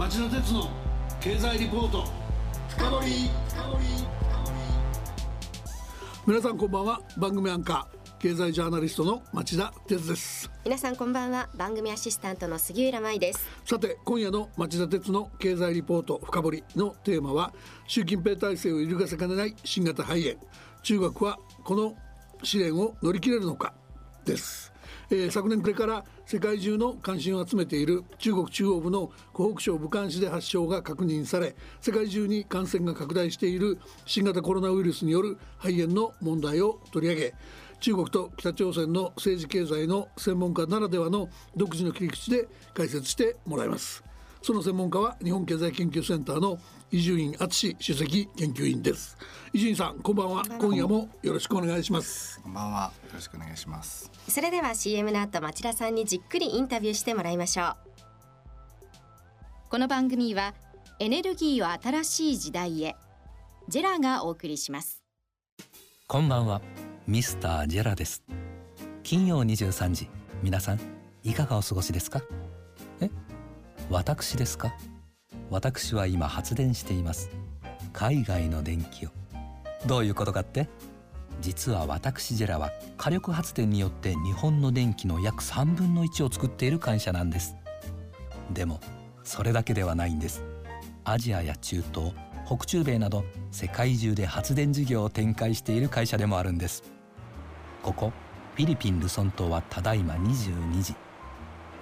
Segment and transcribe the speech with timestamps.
[0.00, 0.70] 町田鉄の
[1.20, 2.06] 経済リポート。
[2.70, 3.30] 深掘
[6.26, 7.02] 皆さんこんばんは。
[7.18, 8.18] 番組アンカー。
[8.18, 10.50] 経済ジャーナリストの町田鉄です。
[10.64, 11.50] 皆さんこんばんは。
[11.54, 13.46] 番組アシスタントの杉浦舞です。
[13.66, 16.18] さて今夜の町田鉄の経済リポート。
[16.24, 17.52] 深掘のテーマは
[17.86, 19.54] 習近平体制を揺るがせかねない。
[19.64, 20.40] 新型肺炎。
[20.82, 21.94] 中国はこの
[22.42, 23.74] 試練を乗り切れるのか。
[24.24, 24.72] です
[25.12, 37.34] えー、昨年暮れから世界中の関心を集めている中国中央部の湖北省武漢市で発症が確認され世界中に感染が拡大している新型コロナウイルスによる肺炎の問題を取り上げ
[37.80, 44.09] 中国と北朝鮮の政治経済の専門家ならではの独自の切り口で解説してもらいます。
[44.42, 46.58] その専門家は日本経済研究センターの
[46.90, 49.16] 伊集院敦首席研究員です。
[49.52, 50.42] 伊集院さんこんばんは。
[50.58, 52.40] 今夜もよろしくお願いします。
[52.40, 52.90] こんばんは。
[53.04, 54.10] よろしくお願いします。
[54.28, 57.76] それでは CM の後町田さんにじっくりインタビューしてもらいましょう。
[59.68, 60.54] この番組は
[60.98, 62.96] エネルギーを新しい時代へ。
[63.68, 65.02] ジェラがお送りします。
[66.08, 66.62] こんばんは。
[67.06, 68.24] ミスタージェラです。
[69.02, 70.08] 金曜23時。
[70.42, 70.80] 皆さん
[71.22, 72.22] いかがお過ごしですか？
[73.00, 73.10] え？
[73.90, 74.72] 私ですか？
[75.50, 77.28] 私は今発電しています。
[77.92, 79.08] 海外の電気を。
[79.84, 80.68] どういうことかって？
[81.40, 87.56] 実は私ジェラは火力発電によって日本の電気の約3分の1を作っている会社なんです。
[88.52, 88.78] でも
[89.24, 90.44] それだけではないんです。
[91.02, 92.12] アジアや中東
[92.46, 96.84] 北中米など世界中で発電事業を展開している会社でもあるんです。
[97.82, 98.12] ここ
[98.54, 100.94] フィリピン・ルソン島はただいま22時。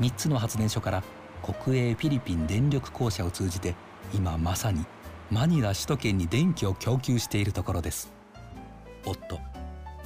[0.00, 1.02] 3つの発電所から
[1.42, 3.74] 国営フィリピン電力公社を通じて
[4.14, 4.84] 今まさに
[5.30, 8.12] マニラ首都圏に電気を供給しているところです。
[9.04, 9.38] おっと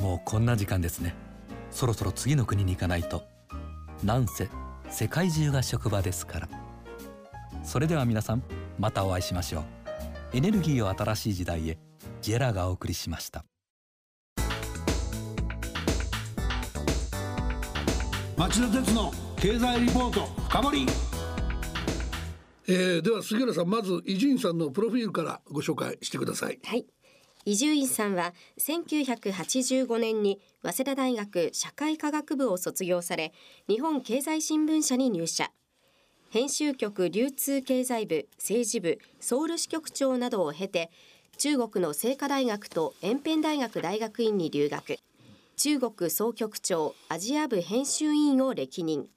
[0.02, 1.14] もうこんな時間ですね。
[1.70, 3.22] そろそろ次の国に行かないと。
[4.04, 4.48] なんせ
[4.90, 6.48] 世界中が職場ですから。
[7.62, 8.42] それでは皆さん
[8.78, 9.64] またお会いしましょう。
[10.34, 11.78] エネルギーを新しい時代へ。
[12.20, 13.44] ジェラがお送りしました。
[18.36, 20.86] 町田鉄の経済リポート深掘
[22.68, 26.58] えー、では杉浦さんまず伊集院さんのプロフィールからご紹介してください。
[26.64, 26.86] はい。
[27.44, 33.32] 伊集院さんは1985年に早稲田大学社会科学部を卒業され
[33.68, 35.50] 日本経済新聞社に入社。
[36.30, 40.90] 編集局流通経済部政治部ソウル支局長などを経て
[41.38, 44.98] 中国の清華大学と延辺大学大学院に留学。
[45.56, 49.08] 中国総局長アジア部編集委員を歴任。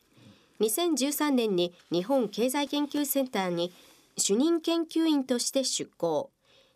[0.62, 3.74] 2013年に日本経済研究センターに
[4.18, 6.32] 主任研究員として出向。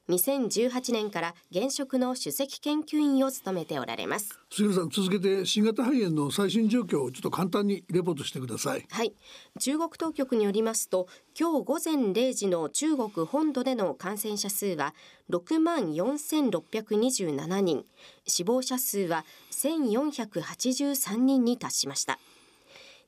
[0.09, 4.39] 2018年から現職の首席研究員を務めておられます。
[4.49, 8.85] 杉さん続けて新型肺炎の最新状況をちょっと簡単にレポートしてください。
[8.89, 9.13] はい。
[9.59, 11.07] 中国当局によりますと
[11.39, 14.95] 今日午前0時の中国本土での感染者数は
[15.29, 17.85] 6万4627人。
[18.25, 22.19] 死亡者数は1483人に達しました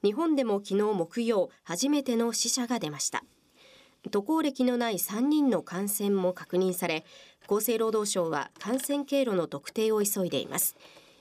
[0.04, 3.24] 日本でも昨日木曜初めての死者が出ました。
[4.10, 7.06] 渡航歴のない3人の感染も確認され
[7.48, 10.76] 厚生労働省は感染経路の特定を急いでいます。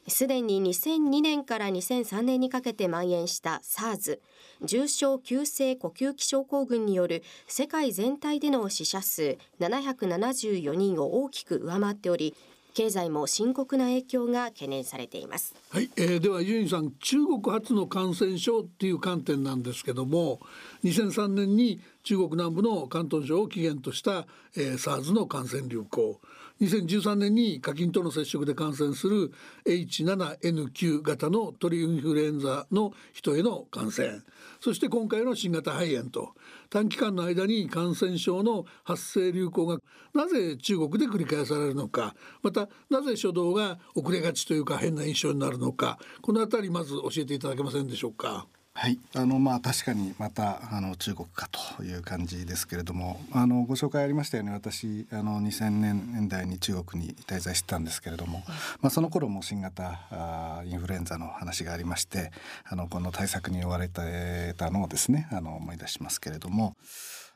[0.08, 4.18] すでに2002年から2003年にかけて蔓延した SARS
[4.62, 12.34] 重症急性呼吸器症候群による世界全体での死者数774人を大きく上回っており
[12.75, 15.54] 経済も深刻な影響が懸念されています。
[15.70, 20.41] はい、えー、ではユンさん中国発の感染症っていう観点なんですけども
[20.84, 24.26] 2003年に中国南部の広東省を起源とした、
[24.56, 26.20] えー、SARS の感染流行。
[26.60, 29.32] 2013年に課金との接触で感染する
[29.66, 34.21] H7N9 型の鳥インフルエンザの人への感染
[34.60, 36.34] そして今回の新型肺炎と
[36.69, 39.78] 短期間の間に感染症の発生流行が
[40.15, 48.47] なぜ中国で繰り返されるのかまたなぜ初動が遅れがちというか変な印象になるのかこの辺りまず教えていただけませんでしょうか？
[48.72, 58.42] はい、あのまあ確かにまたあの中国かという感じですけれども、あのご紹介ありましたように私あの2000年代に中国に滞在してたんですけれども、
[58.80, 62.30] まあその頃も新型あインフルエンザの話がありまして、
[62.65, 66.77] あのこの対策に追われてたのをですね、あの思い出しますけれども。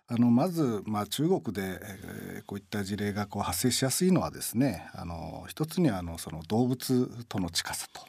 [0.07, 8.03] あのまず、まあ、中国で、えー、こういった事例がこう発生しやすいのはですねあの一つにはあのその動物との近さと、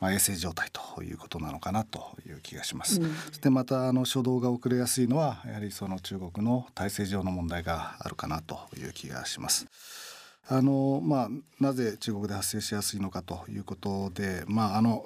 [0.00, 2.98] まあ、衛生状態ということなのかなという気がします。
[2.98, 9.66] うん、そしてまたあの初動が遅れやすいのはやはりその中国の体制上の問題があるかなという気がします。
[10.46, 15.02] あのまあ、なぜ中国で発生しやすいのかということで、まあ、あの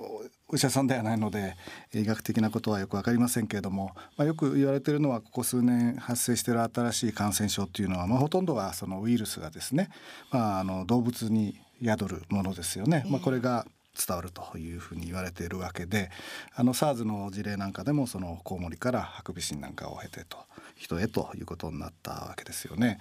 [0.50, 1.56] お医者さんではないので
[1.92, 9.90] 医学的なことはよく分かりませんけれども、まあ、よく言われているのはここ数年発生している新しい感染症っていうのは、まあ、ほとんどはそのウイルスがですね、
[10.30, 13.04] まあ、あの動物に宿るものですよね。
[13.08, 13.66] まあ、これが
[13.98, 16.10] 伝わるというふうに言われているわけで
[16.54, 20.38] あの SARS の事例なんかでもそのコウモリからハクビシンなんかを経てと
[20.78, 22.98] 人へということになったわけですよね。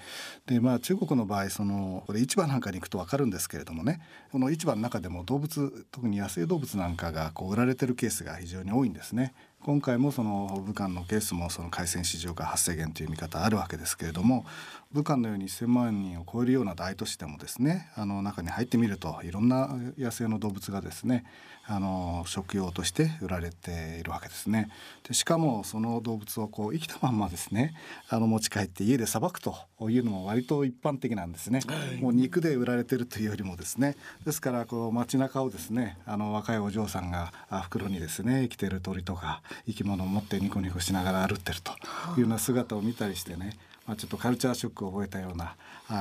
[0.47, 4.01] でまあ中国の場合そのこれ市場なんかに行くと分かるんですけれどもね
[4.31, 9.33] この市場の中でも動物特に野生動物なんかがこう売られてるケースが非常に多いんですね。
[9.59, 14.45] 今回もその武漢のケースもその海鮮市場が発生源という見方あるわけですけれども
[14.93, 21.25] 武漢のように1,000万人を超えるような大都市でもですねあの中に入ってみるといろんな野生の動物がですね
[21.69, 24.69] あの食用として売られているわけですね。
[25.05, 27.73] でしかもその動物をこう生きたまんまですね
[28.09, 31.59] あの持ち帰って家でさばくというのも割と一般的なんですね。
[31.99, 37.33] もう肉で売られてるというよりもですねですからこう街中をですねあの若いお嬢さんが
[37.63, 41.73] 袋にですね生きてる鳥とか生き物を持ってニコニコしながら歩ってると
[42.15, 43.57] いうような姿を見たりしてね
[43.87, 45.55] まあ、ちょっとカルチャーショックを覚えたような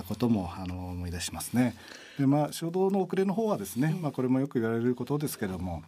[0.08, 1.76] こともあの思い出しますね。
[2.18, 5.82] でまあ初動の遅れの方はですね、まあ、これもよく言われることですけども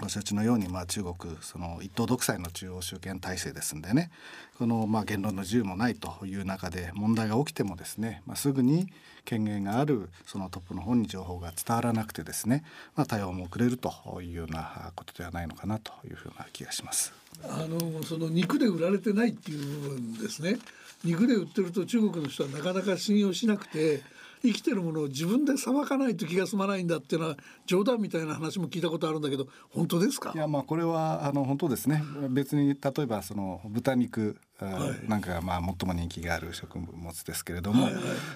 [0.00, 4.10] ご承知のように、まあ、中国その一党独裁の中央集権体制ですんでね
[4.58, 8.88] この、まあ、言論の自由もないという中で問題が起きてもですね、まあ、すぐに
[9.24, 12.64] 権限があるそのトップの方に情報が伝わらなくてですね、
[12.96, 17.12] まあ、対応も遅れるというようなことではないのかなというふうな気がします。
[17.42, 20.56] あのその肉で売られてないっていう部分ですね
[21.04, 24.02] 肉で売ってると中国の人はなかなか信用しなくて
[24.44, 27.36] 生きてるものを自分でさばかないと気が済まないんだっていうのは
[27.66, 30.32] 冗談みたいな話も聞いたことあるんだけど本当ですか？
[30.34, 32.02] いやまあこれはあの本当ですね。
[32.30, 34.36] 別に例えばその豚肉
[35.08, 37.88] なんかがまあ最も人気がある食物ですけれども、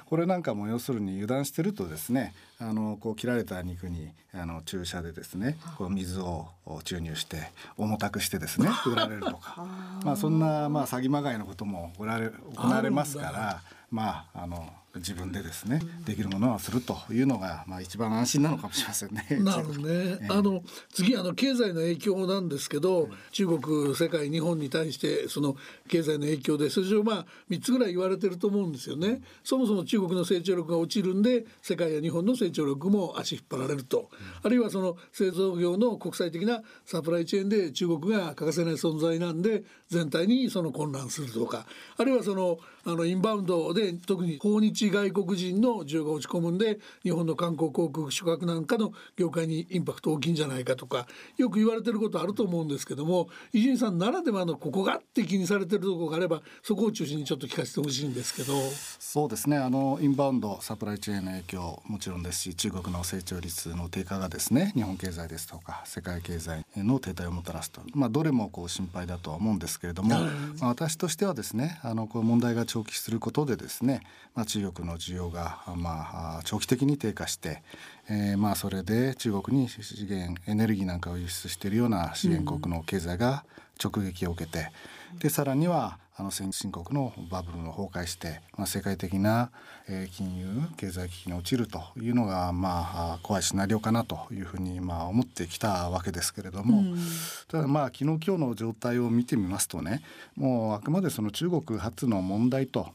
[0.06, 6.49] これなんかも要するに油断してるとですねあのこう切られた肉にあの注射でですねこう水を
[6.84, 9.66] 注入して重たくしてですね売られるとか。
[10.04, 19.26] まあそんなまあ詐欺まがいのことも売られ行われますからまああの自分でですね、できるものはするというのがまあ一番安心なのかもしれませんね。
[19.40, 20.19] なるほどね。
[20.23, 20.62] えー、あの
[20.93, 25.56] 次あの経済の影響なんですけど、中国世界日本に対してその
[25.88, 29.20] 経済の影響で数字をまあ三つぐらい言われてると思うんですよね。
[29.44, 34.08] そもそも中国の成長力が落ちるんで世界や日本の成長力も足引っ張られると、
[34.43, 41.67] あるいはその製造業の国際的なサプライチェーンで中国が欠かせない存在なんで全体にその混乱するとか、
[41.99, 58.54] あるいはそのあのインバウンドで特に訪日外国人の需要が落ち込むんで日本の観光航空宿泊なんかの業界にインパクト大きいんじゃないかとかよく言われてることあると思うんですけども伊集院さんならではのここがって気にされてるところがあればそこを中心にちょっと聞かせてほしいんですけど。
[58.98, 59.58] そうですね。
[59.58, 62.38] あのインバウンドサプライチェーンの影響もちろんです。
[62.38, 70.26] し中国の成長率の低下がですね日本経済ですとか世界経済の停滞をもたらすと、まあ、どれもこう心配だとは思うんですけれども、ま
[70.62, 74.00] あ、私としてはですねあのこう問題が長期することでですね、
[74.34, 77.62] まあ、中国の需要が、まあ、長期的に低下して、
[78.09, 83.44] えー、まあそれで中国に資源エネルギーなんかを輸出しているような資源国の経済が
[83.82, 84.70] 直撃を受けて、
[85.19, 89.53] でさらにはあの先進国のバブルの崩壊して、まあ、世界的な、
[89.88, 96.99] えー、金融経済危機に陥るというのが、まあ、怖いシナリオかなというふうに、まあ、思ってきたわけですけれども、うん、
[97.47, 100.03] ただまあ昨日今日の状態を見てみますとね
[100.35, 102.88] もうあくまでその中国発の問題と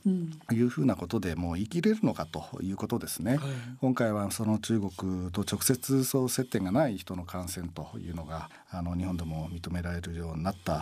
[0.52, 3.38] いうふうなことでもう生きれるのかということですね。
[3.38, 10.74] はい、今回はその中国と直接そう接点がない人の感染というのがあの日本でも認められるようになった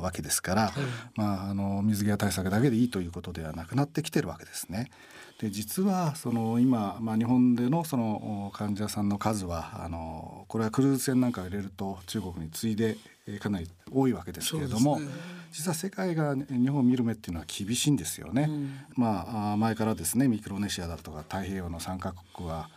[0.00, 0.72] わけですから、はい、
[1.16, 4.90] まあの水際対策だけでいいということではなくなってきてるわけですね。
[5.40, 12.96] で実はその今、まあ、日本でのその患者さんの数はあのこれはクルーズ船なんかを入れると中国に次いで
[13.40, 15.06] かなり多いわけですけれども、ね、
[15.52, 18.46] 実は世界が日本を見る目っていうのは厳しいんですよね。
[18.48, 22.68] うん、まあ前からですねミクロネシアだとか太平洋の3カ国は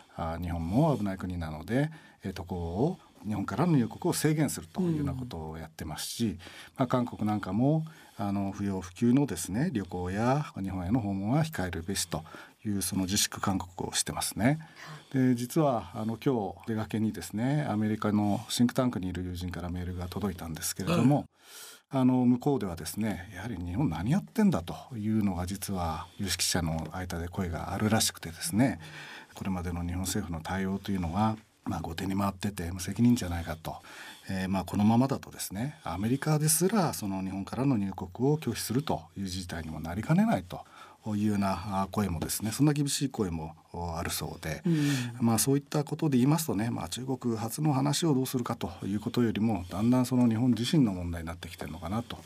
[0.42, 1.90] 日本も危ない国なので
[2.36, 6.38] 渡航を日本からの入国を制限するというようなことをやってますし、
[6.78, 7.86] まあ、韓国なんかも
[8.18, 12.24] あの不要不急のですね旅行や日本への訪問は控えるべしと
[12.66, 14.60] いうその自粛勧告をしてますね。
[15.14, 21.26] で実はあの今日出かけにですねアメリカのシンクタンクにいる友人からメールが届いたんですけれども、
[21.90, 28.80] あの向こうではですねやはり日本何やってんだというのが実は有識者の間で声があるらしくてですね
[29.34, 33.76] これまでの日本政府の対応というのがまあ、後手に回ってて無責任じゃないかと、
[34.30, 40.62] えー、まあこのままだとですねアメリカですらその日本からの入国を拒否するという事態にもなりかねないと。
[41.16, 44.86] いうような声もですねそんな厳しい声もあるそうで、うん、
[45.20, 52.18] まあそういったことで言いますとね、まあ、中国発の話をどうするかということよりもだんだんその日本自身の問題になってきてるのかなと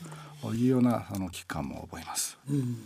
[0.54, 2.76] いうようなあの危機感も覚えます、うん、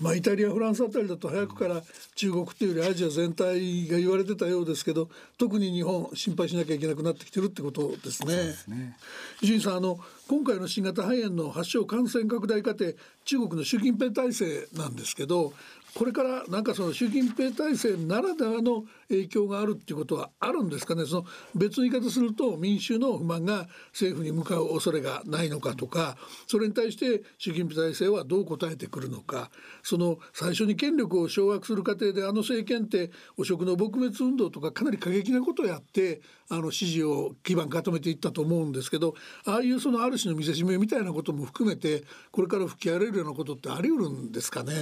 [0.00, 1.82] まあ、イタリアフランスあたりだと早くから
[2.14, 5.08] 中国というよりアジア全体が言われてたようですけど
[5.38, 8.36] 特に日本心配しなきゃいけなくなってきてるってことですね。
[8.68, 8.96] ね。
[9.40, 9.98] 伊集院さんあの
[10.28, 12.92] 今回の新型肺炎の発症感染拡大過程
[13.24, 15.52] 中国の習近平体制なんですけど
[15.94, 21.04] これからなんかその習近平体制ならではの影響があるっていうことはあるんですかね？
[21.04, 26.16] その別の言い方すると民衆の不満が政府に向かう恐れがないのかとか
[26.46, 29.50] それに対して習近平体制はどう答えてくるのか
[29.82, 44.72] その最初に権力を掌握する過程であの政権って汚職の撲滅運動とかかなり過激なことをやってあの支持を基盤固めていったと思うんですけどああいうそのある種の見せしめみたいなことも含めてこれから吹き荒れるようなことってあり得るんですかね？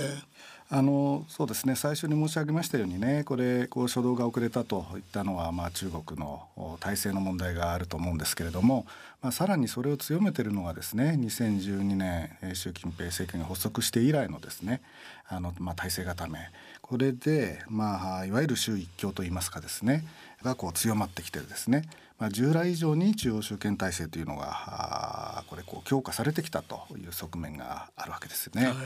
[0.70, 8.84] あのそうですね最初に申し上げましたようにねこれこう初動が遅れたといったのは、まあ、中国の体制の問題があると思うんですけれども、
[9.22, 14.82] まあ、さらにそれを強めているのがですね2012年習近平政権が発足して以来のですね
[15.26, 16.38] あの、まあ、体制固め
[16.82, 20.04] これで、まあ、いわゆる州一強といいますかですね
[20.42, 21.82] がこう強まってきてるですね。
[22.18, 28.66] まあ、従来以上に中央集権体制というのがこれこう強化されてきたという側面があるわけですね。
[28.66, 28.76] はい、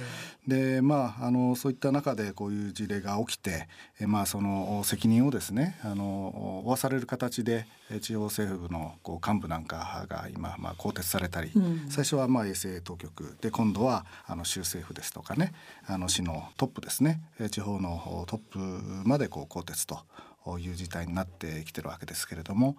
[0.47, 7.67] でまああのそういった中でこういう事例が起きて、えまあ、その責任をですねあの負わされる形で
[8.03, 15.55] 地方政府のこう幹部なんかが今、まあ、更迭されたり、うん、最初はまあ衛生当局で今度はあの州政府ですとかね
[15.87, 18.59] あの市のトップですね地方のトップ
[19.09, 20.01] までこう更迭と。
[20.61, 22.77] いう事態になってきてるわけですけれども、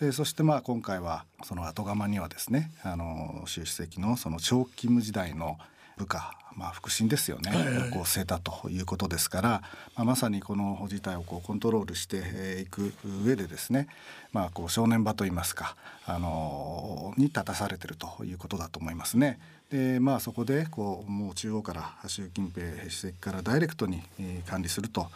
[0.00, 5.58] えー、そしてまあ今回はその後釜にはですねあの習主席のその長期務時代の
[5.96, 9.48] 部下、まあ、腹心ですよね、はいはい、こう据えたということですから、
[9.94, 12.92] まあ、まさにこの事態をこうコントロールしていく
[13.24, 13.88] 上でですね、
[14.32, 19.38] まあ、こう正念場といいますか、あのに立たされてるということだと思いますね。
[19.70, 24.00] でまあ、そこでこうもう中央から習近平主席からダイレクトに
[24.46, 25.08] 管理すると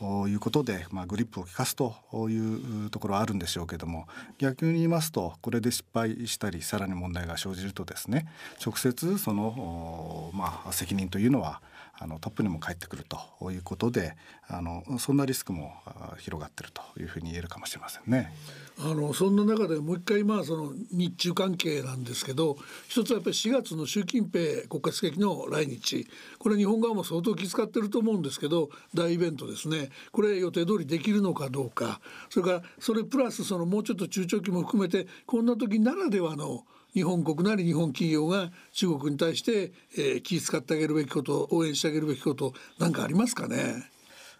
[0.00, 1.94] いうことで、まあ、グリップを利かすと
[2.30, 4.06] いうところはあるんでしょうけども
[4.38, 8.26] 逆に言いますとこれで失敗したりさらに問題が生じるとですね
[8.64, 11.60] 直接その、まあ、責任というのは
[12.00, 14.16] あのトップにも返ってくるということで
[14.48, 15.72] あのそんなリスクも
[16.18, 18.32] 広がってるというふうに言えるかもしれませんね。
[18.80, 26.06] あのそんな中でもう一回まあその日中関係なんですけど一つはやっぱり4月の習近平国家主席の来日。
[26.38, 29.90] これ日本側も相当気遣ってると思うんですけど大イベントですね。
[30.12, 32.00] これ予定通りできるのかどうか。
[32.30, 36.64] それからそれプラスそのもうちょっと中長期も含めてこんな時ならではの
[36.98, 43.88] 日本国なり日本企業が中国に対して、えー、気遣ってあげるべきこと応援してあげるべきこと何かありますかね？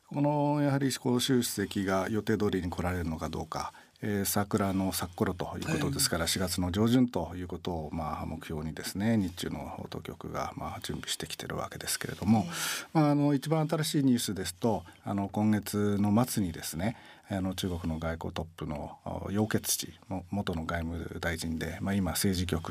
[0.08, 3.72] このやはり習主席が予定通りに来られるのかどうか。
[4.00, 12.46] えー、桜の咲く頃ということですから、はい、4月の上旬ということを、まあ、目標にですね日中の当局が、まあ、準備してきてるわけですけれども、
[12.92, 16.96] まあ、あの一番新しいニュースですとあの今月の末にですね
[17.30, 18.98] あの中国の外交トップの
[19.30, 19.92] 楊潔チ
[20.30, 22.70] 元の外務大臣で、まあ、今政治局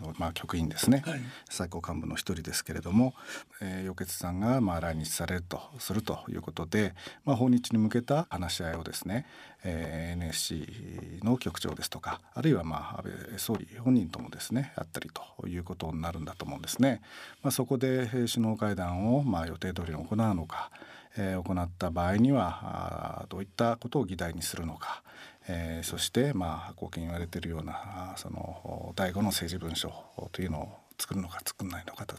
[0.00, 3.14] の、まあ、局員ですね、はい、最高幹部の一人ですけれども、
[3.60, 6.94] えー、楊潔さんが、まあ、来日されるとするということで、
[7.24, 9.26] まあ、訪日に向けた話し合いをですね、
[9.62, 15.08] えー、NSC の局長ですとかあるいは、まあ、安倍総理本人ともですねあったり
[15.38, 17.00] ということになるんだと思うんですね。
[17.42, 20.70] まあ、そこで首脳会談を、まあ、予定通りに行うのか
[21.18, 25.02] えー、行った場合にはどういったことを議題にするのか、
[25.48, 29.92] えー、そしてまあ後見言われているようなその第5の政治文書
[30.32, 32.16] というのを作るのか作らないのかと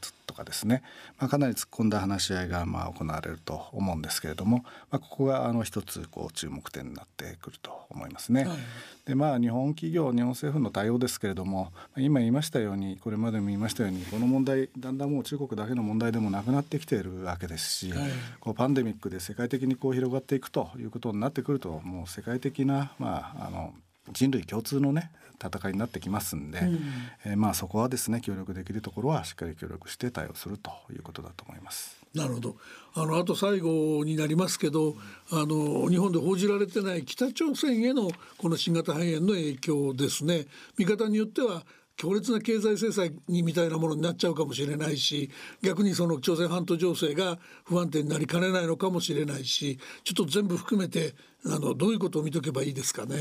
[0.60, 0.84] ですね、
[1.18, 8.46] まあ、かなり突っ込んだ話し合いがまあ行われると思うんですけれども、まあ、ここがあの一つこう注目点になってくると思いますね。
[8.46, 8.58] はい、
[9.06, 23.74] でまあ日本企業日本政府の対応ですけれども今言いましたようにこれまでも言いましたようにこの問題だんだんもう中国だけの問題でもなくなってきているわけですし、はい、こうパンデミックで世界的にこう広がっていくということになってくるともう世界的なまああの
[24.12, 25.12] 人類共通のね
[25.44, 26.80] 戦いになってきますんで、うん、
[27.26, 31.98] えー、まあそこはですね協力できるところはしっかり協力して対応するということだと思います。
[32.14, 32.56] なるほど
[32.96, 34.96] あのあと最後になりますけど
[35.32, 40.46] あの日本で報じられてない北朝鮮へのこの新型肺炎の影響ですね
[40.78, 41.64] 見方によっては
[42.00, 45.30] 強烈な経済制裁にみたいなものになっちゃうかもしれないし
[45.62, 51.14] 逆にその朝鮮半島情勢が不安定になりかねないのかもしれないしちょっと全部含めて
[51.46, 53.18] あのどういうことを見とけばいいですかね。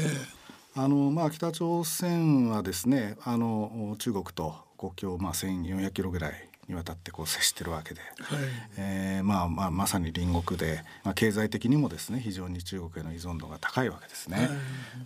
[0.74, 8.38] あのまあ、北朝鮮はですねあの中国と国境、まあ、1,400キロぐらいにわたってこう接してるわけで、はい。
[8.76, 14.48] えーまあまあまさに隣国で、まあ、経済的にもですね非常に中国への依存度が高いわけですね。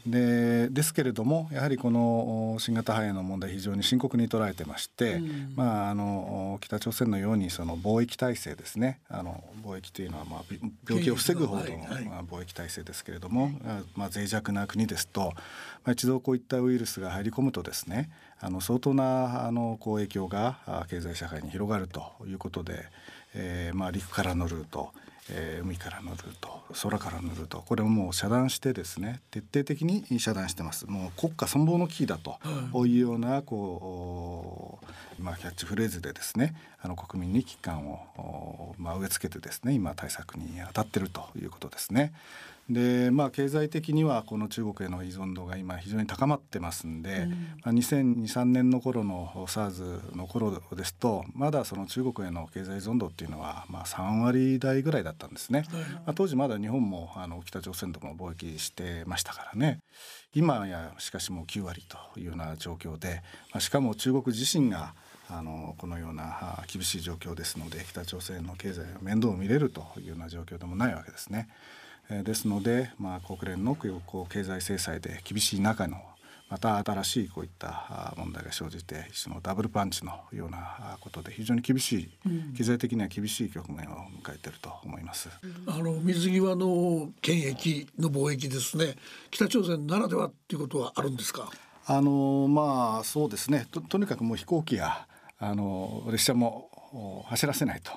[0.07, 5.21] でですけれどもやはりこのお新型肺炎の問題非常に深刻に捉えてまして、
[5.55, 9.01] まああのお北朝鮮のようにその貿易体制ですね。
[9.09, 12.05] あの貿易というのはまあび病気を防ぐ方の、はいはい。
[12.05, 15.33] まあ、貿易体制ですけれども、あまあ、脆弱な国ですと、
[15.85, 18.11] まあ、一度こういったウイルスが入り込むとですね
[18.45, 22.85] あの相当なあのこう影響があ経済社会に広がるということで、
[23.35, 24.91] えーまあ、陸からのルート、
[25.31, 32.39] えー海からのルート空からのルートこれをもう遮断してですね徹底的に遮断してますもう国家存亡の危機だと
[32.85, 34.81] いうようなこ
[35.21, 42.13] う、まあ、キャッチフレーズでですねあの国民に危機感を、おまあ、植え付けてですね今対策に当たってるということですね。
[42.71, 47.27] でまあ経済的にはこの中国への依存度が今非常に高まってますんで、
[47.65, 55.65] まあ、2023年の頃の SARS の頃ですとまだその中国への経済依存度っていうのはまあ3割台ぐらいだったんですね。
[56.07, 59.81] まあ、当時まだ日本もあの北朝鮮とも貿易してましたからね
[60.35, 64.95] 今やしかしもう9割というような状況で、まあ、しかも中国自身が
[65.29, 71.49] あのこのようなあ厳しい状況ですので北朝鮮の経済が面倒を見れるというような状況でもないわけですね。
[72.11, 75.97] えーですので、まあ、国連のこう経済制裁で厳しい中の
[76.49, 82.11] また新しいこういったあ問題が生じて一種のダブルパンチのようなあことで非常に厳しい
[82.55, 85.31] 経済的には厳しい局面を迎えていると思います。
[85.67, 88.97] あの水際の権益の貿易ですね。
[89.31, 91.49] 北朝鮮ならではっていうことはあるんですか？
[91.87, 93.67] あのまあそうですね。
[93.71, 95.07] ととにかくもう飛行機や
[95.39, 97.93] あの列車もお走らせないと、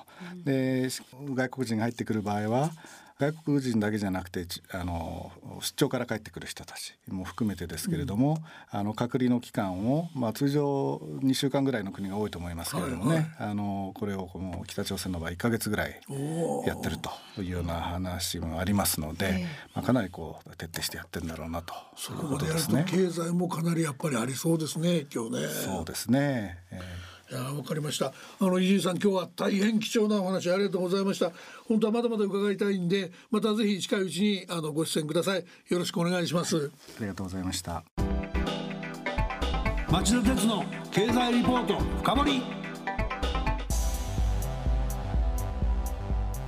[0.46, 2.70] で外国人が入ってくる場合は
[3.18, 8.38] 外国人だけじゃなくてちあの出張から帰ってくる人たちも含めてですけれども、
[8.70, 16.00] あの隔離の期間を、まあ、通常2週間ぐらいの国が多いと思いますけれどもね、あのこれをこの北朝鮮の場合1か月ぐらい
[16.66, 22.84] やってるというような話もありますので、まあ、かなりこう徹底してやってるんだろうなとそいうことですね。
[22.86, 25.48] 経済もかなりやっぱりありそうですね今日ね。
[25.48, 28.12] そうですね、えーいやわかりました。
[28.38, 31.32] あの伊集院さん今日は大変貴重なお話ありがとうございました。
[31.68, 35.44] 本当はまだまだ伺いたいんでまたぜひ近いうちにあのご出演ください。
[35.68, 36.70] よろしくお願いします。
[36.98, 37.82] ありがとうございました。
[39.90, 42.42] 町田鉄の経済リポート深掘り。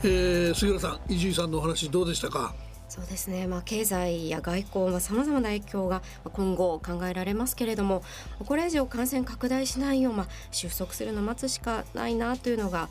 [0.05, 2.55] えー、杉浦さん伊集院さんのお話どうでしたか？
[2.99, 8.03] そうですね、まあ、経済や外交、さまざまな影響が今後考えられますけれども
[8.45, 12.89] これ以上感染拡大しないよう、まあ、収束するのを待つしかないなというのが、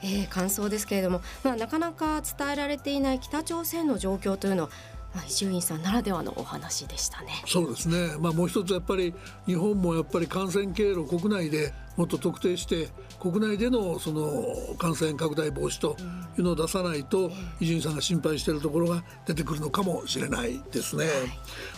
[0.00, 4.70] えー感想ですけれども、まあ、なかなか伝えられていない北朝鮮の状況というのは
[5.18, 7.42] まあ伊集院さんならではのお話でしたね。
[7.44, 9.12] そうですね、まあ、もう一つやっぱり
[9.46, 15.96] 日本もやっぱり感染経路国内でもっと特定して国内でのその感染拡大防止と
[16.38, 21.06] いうのを出さないと伊集院さんが心配しているところが出てくるのかもしれないですね。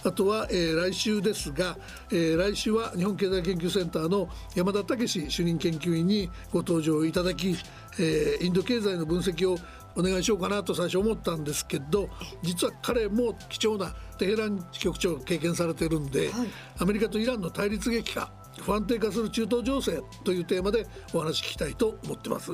[0.05, 1.79] あとは、えー来週ですが、
[2.11, 7.57] えー来週は日本経済研究センターの山田武史主任研究員にご登場いただき、
[7.99, 9.57] えーインド経済の分析を
[9.97, 12.09] お願いしようかなと最初思ったんですけど
[12.43, 16.31] 実は彼も貴重なテヘラン支局長を経験されてるんで、
[16.79, 22.53] アメリカとイランの対立激化不安定化する中東情勢というテーマでお話聞きたいと思ってます。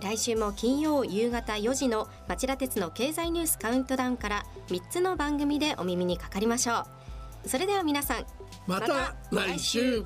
[0.00, 6.84] 来週も金曜夕方4時の町田鉄の経済ニュースカウントダウンから3つの番組でお耳にかかりましょ
[7.44, 7.48] う。
[7.48, 8.26] それでは皆さん
[8.66, 10.04] また来週。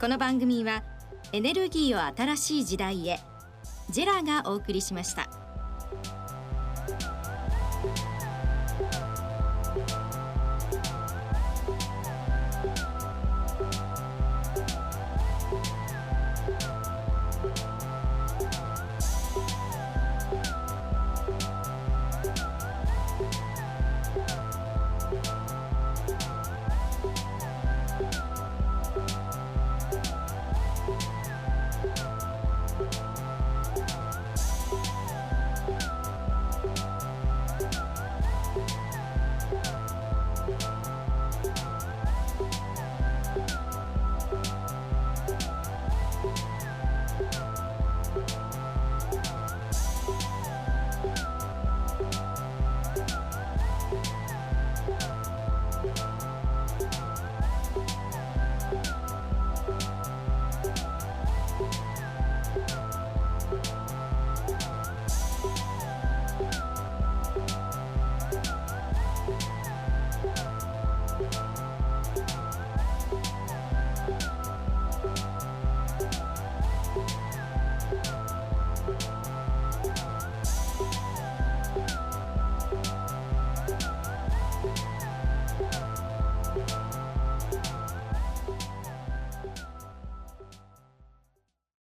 [0.00, 0.82] この番組は
[1.32, 3.20] エネルギーを新しい時代へ
[3.90, 5.39] ジェラがお送りしました。